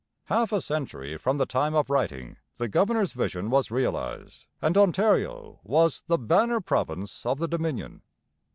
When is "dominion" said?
7.47-8.01